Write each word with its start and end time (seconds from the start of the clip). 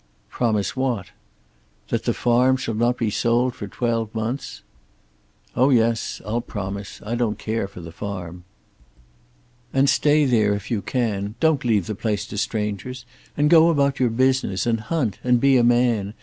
"Promise 0.31 0.75
what?" 0.75 1.11
"That 1.89 2.05
the 2.05 2.13
farm 2.15 2.57
shall 2.57 2.73
not 2.73 2.97
be 2.97 3.11
sold 3.11 3.53
for 3.53 3.67
twelve 3.67 4.15
months." 4.15 4.63
"Oh 5.55 5.69
yes; 5.69 6.19
I'll 6.25 6.41
promise. 6.41 6.99
I 7.05 7.13
don't 7.13 7.37
care 7.37 7.67
for 7.67 7.81
the 7.81 7.91
farm." 7.91 8.43
"And 9.71 9.87
stay 9.87 10.25
there 10.25 10.55
if 10.55 10.71
you 10.71 10.81
can. 10.81 11.35
Don't 11.39 11.63
leave 11.63 11.85
the 11.85 11.93
place 11.93 12.25
to 12.29 12.39
strangers. 12.39 13.05
And 13.37 13.47
go 13.47 13.69
about 13.69 13.99
your 13.99 14.09
business, 14.09 14.65
and 14.65 14.79
hunt, 14.79 15.19
and 15.23 15.39
be 15.39 15.55
a 15.55 15.63
man. 15.63 16.15